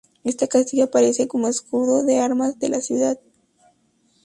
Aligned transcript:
Este 0.23 0.47
castillo 0.47 0.85
aparece 0.85 1.27
como 1.27 1.47
escudo 1.47 2.01
de 2.01 2.17
armas 2.19 2.57
de 2.57 2.69
la 2.69 2.81
ciudad. 2.81 3.19